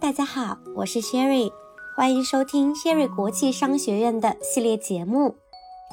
[0.00, 1.52] 大家好，我是 Sherry，
[1.96, 5.34] 欢迎收听 Sherry 国际商学院的系列节目。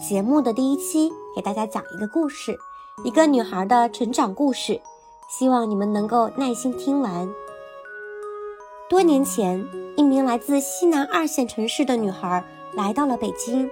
[0.07, 2.55] 节目的第一期给大家讲一个故事，
[3.03, 4.79] 一个女孩的成长故事，
[5.27, 7.27] 希望你们能够耐心听完。
[8.87, 13.67] 多年前，一名来自西南二线城市的女孩来到了北京，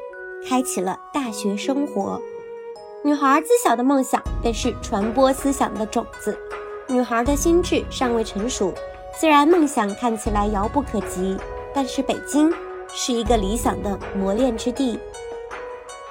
[0.50, 2.20] 开启了大学生活。
[3.04, 6.36] 女孩自小的梦想便是传播思想的种子。
[6.88, 8.74] 女孩的心智尚未成熟。
[9.16, 11.38] 虽然梦想看起来遥不可及，
[11.74, 12.52] 但是北京
[12.90, 15.00] 是一个理想的磨练之地。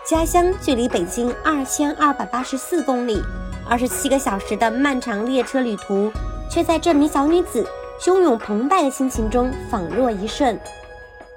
[0.05, 3.21] 家乡距离北京二千二百八十四公里，
[3.69, 6.11] 二十七个小时的漫长列车旅途，
[6.51, 7.67] 却在这名小女子
[8.01, 10.59] 汹涌澎湃的心情中仿若一瞬。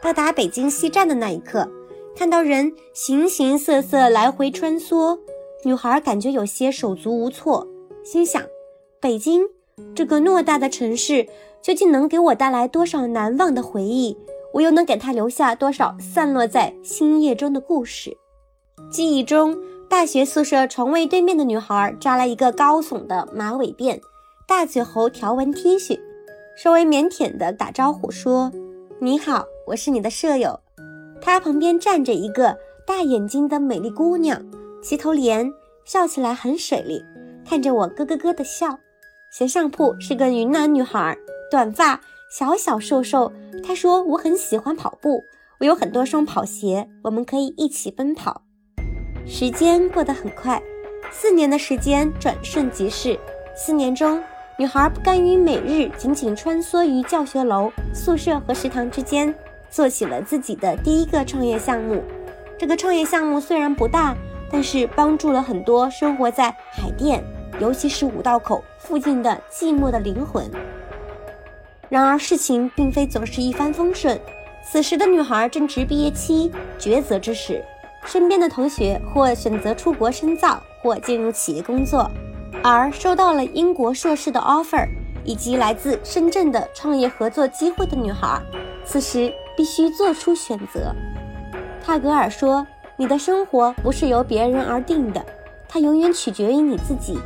[0.01, 1.67] 到达北京西站的那一刻，
[2.15, 5.19] 看到人形形色色来回穿梭，
[5.63, 7.67] 女孩感觉有些手足无措，
[8.03, 8.41] 心想：
[8.99, 9.43] 北京
[9.95, 11.27] 这个偌大的城市。
[11.65, 14.15] 究竟能给我带来多少难忘的回忆？
[14.53, 18.15] 我又能给他留下多少散落在星夜中的故事？
[18.91, 19.57] 记忆中，
[19.89, 23.99] 大学宿舍床位对面的女孩扎了一个高耸的马尾辫，
[24.47, 25.99] 大嘴猴条纹 T 恤，
[26.55, 28.51] 稍微腼腆地打招呼说
[29.01, 30.59] ：“你好，我是你的舍友。”
[31.19, 32.55] 她旁边站着一个
[32.85, 34.39] 大眼睛的美丽姑娘，
[34.83, 35.51] 齐头莲，
[35.83, 37.03] 笑起来很水灵，
[37.43, 38.77] 看着我咯咯咯的笑。
[39.31, 41.17] 斜上铺是个云南女孩。
[41.51, 43.31] 短发，小小瘦瘦。
[43.63, 45.23] 他说：“我很喜欢跑步，
[45.59, 48.41] 我有很多双跑鞋，我们可以一起奔跑。”
[49.27, 50.61] 时间过得很快，
[51.11, 53.17] 四年的时间转瞬即逝。
[53.55, 54.21] 四年中，
[54.57, 59.33] 女孩不甘于每日仅仅穿梭于教学楼、宿舍和食堂之间，
[59.69, 62.03] 做起了自己的第一个创业项目。
[62.57, 64.15] 这个创业项目虽然不大，
[64.51, 67.23] 但是帮助了很多生活在海淀，
[67.59, 70.49] 尤其是五道口附近的寂寞的灵魂。
[71.89, 74.19] 然而事情并非总是一帆风顺。
[74.67, 77.63] 此时的女孩正值毕业期抉择之时，
[78.03, 82.09] 身边的同学或选择出国深造，或进入企业工作，
[82.63, 84.87] 而收到了英国硕士的 offer
[85.23, 88.41] 以及来自深圳的创业合作机会的女孩，
[88.83, 90.91] 此时必须做出选择。
[91.83, 92.65] 泰戈尔说
[92.97, 95.23] ：“你的生活不是由别人而定的，
[95.69, 97.19] 它永远取决于你自己。”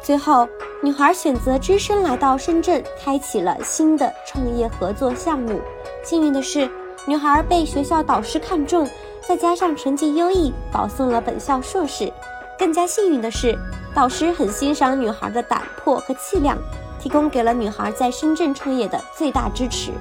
[0.00, 0.48] 最后。
[0.84, 5.60] 女孩选择只身来到深圳，开启了新的创业合作项目。
[6.02, 6.68] 幸运的是，
[7.06, 8.90] 女孩被学校导师看中，
[9.24, 12.12] 再加上成绩优异，保送了本校硕士。
[12.58, 13.56] 更加幸运的是，
[13.94, 16.58] 导师很欣赏女孩的胆魄和气量，
[17.00, 19.92] 提供给了女孩在深圳创业的最大支持。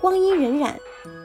[0.00, 0.72] 光阴荏苒，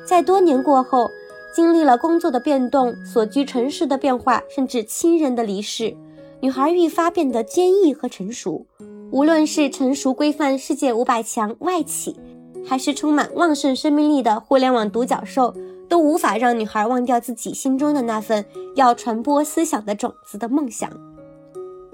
[0.05, 1.09] 在多年过后，
[1.55, 5.95] 经历了工作的变动、所居城市的变化，甚至亲人的离世。
[6.39, 8.67] 女孩愈发变得坚毅和成熟，
[9.11, 12.15] 无论是成熟规范世界五百强外企，
[12.63, 15.55] 还是充满旺盛生命力的互联网独角兽，
[15.89, 20.87] 都无法让女孩忘掉自己心中的那份要传播思想的种子的梦想。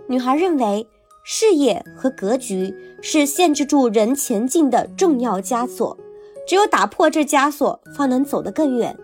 [0.08, 0.86] 女孩认为，
[1.24, 5.98] 事业和格局是限制住人前进的重要枷锁，
[6.46, 8.98] 只有打破这枷锁，方能走得更远。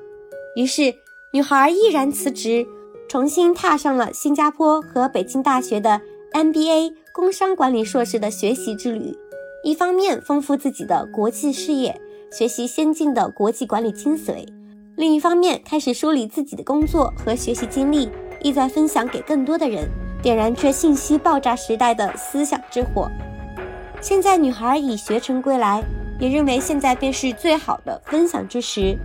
[0.57, 0.93] 于是，
[1.31, 2.67] 女孩毅然辞职。
[3.09, 5.99] 重新踏上了新加坡和北京大学的
[6.31, 9.17] MBA 工商管理硕士的学习之旅，
[9.63, 11.99] 一方面丰富自己的国际视野，
[12.31, 14.45] 学习先进的国际管理精髓；
[14.95, 18.11] 另一方面开始梳理自己的工作和学习经历，
[18.43, 19.89] 意在分享给更多的人，
[20.21, 23.09] 点燃这信息爆炸时代的思想之火。
[23.99, 25.83] 现在女孩已学成归来，
[26.19, 28.95] 也认为现在便是最好的分享之时。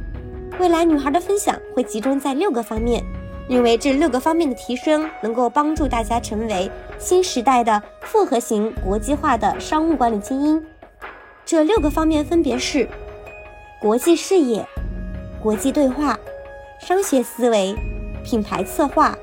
[0.60, 3.02] 未来女孩的分享会集中在六个方面。
[3.48, 10.64] 认为这六个方面的提升能够帮助大家成为新时代的复合型国际化的商务管理精英。
[11.44, 12.88] 这六个方面分别是：
[13.80, 14.66] 国际视野、
[15.42, 16.18] 国际对话、
[16.80, 17.76] 商学思维、
[18.24, 19.14] 品牌策划、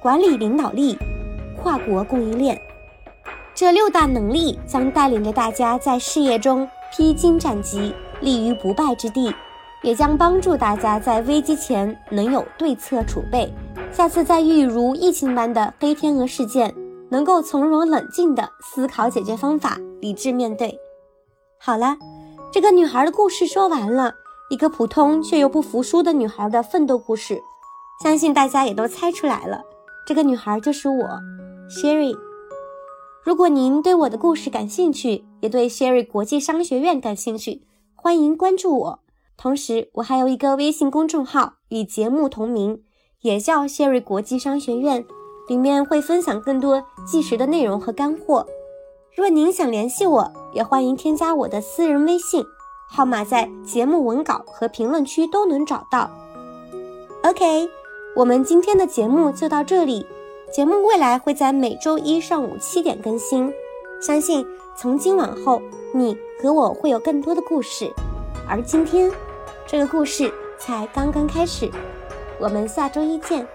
[0.00, 0.96] 管理领导力、
[1.60, 2.58] 跨国供应链。
[3.54, 9.34] 这六大能力将带领着大家在事业中披荆斩棘，立于不败之地。
[9.82, 13.52] 也将帮助大家在危机前能有对策储备，
[13.92, 16.74] 下次再遇如疫情般的黑天鹅事件，
[17.08, 20.78] 能够从容冷静地思考解决方法，理智面对。
[21.58, 21.96] 好了，
[22.52, 24.14] 这个女孩的故事说完了，
[24.50, 27.40] 一个普通却又不服输的女孩的奋斗故事，
[28.02, 29.62] 相信大家也都猜出来了，
[30.06, 31.04] 这个女孩就是我
[31.70, 32.16] ，Sherry。
[33.24, 37.62] 如果您对我的故事感兴趣，也对 Sherry 国际商学院感兴趣，
[37.94, 39.00] 欢迎关注我。
[39.40, 42.82] 同时，我还有一个微信公众号与节目同名，
[43.22, 45.04] 也叫谢瑞国际商学院，
[45.48, 48.44] 里面会分享更多即时的内容和干货。
[49.16, 52.44] 若您想联系我，也欢迎添加我的私人微信，
[52.90, 56.10] 号码在节目文稿和评论区都能找到。
[57.22, 57.70] OK，
[58.16, 60.04] 我们今天的节目就到这里。
[60.52, 63.52] 节目未来会在每周一上午七点更新，
[64.00, 64.44] 相信
[64.76, 65.62] 从今往后，
[65.94, 67.92] 你和我会有更多的故事。
[68.48, 69.10] 而今天，
[69.70, 71.70] 这个故事才刚刚开始。
[72.40, 73.46] 我们下周一见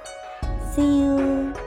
[0.76, 1.63] ，See you。